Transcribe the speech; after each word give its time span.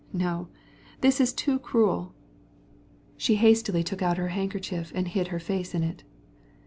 No, 0.13 0.47
it's 1.03 1.31
too 1.31 1.61
awful!" 1.63 2.15
She 3.17 3.35
hastily 3.35 3.83
pulled 3.83 4.01
out 4.01 4.17
her 4.17 4.29
handkerchief 4.29 4.91
and 4.95 5.07
hid 5.07 5.27
her 5.27 5.39
face 5.39 5.75
in 5.75 5.83
it. 5.83 6.03